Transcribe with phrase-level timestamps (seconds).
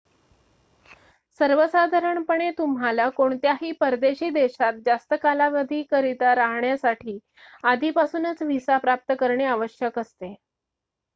[1.39, 7.17] सर्वसाधारणपणे तुम्हाला कोणत्याही परदेशी देशात जास्त कालावधीकरिता राहण्यासाठी
[7.63, 10.33] आधीपासूनच व्हिसा प्राप्त करणे आवश्यक असते